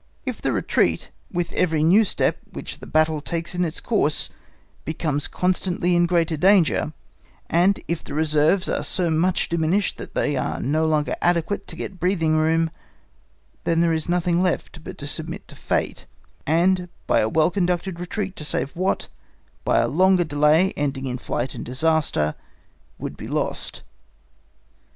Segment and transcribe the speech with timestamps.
[0.25, 4.31] If the retreat with every new step which the battle takes in its course
[4.83, 6.93] becomes constantly in greater danger,
[7.51, 11.75] and if the reserves are so much diminished that they are no longer adequate to
[11.75, 12.71] get breathing room,
[13.63, 16.07] then there is nothing left but to submit to fate,
[16.47, 19.07] and by a well conducted retreat to save what,
[19.63, 22.33] by a longer delay ending in flight and disaster,
[22.97, 23.83] would be lost.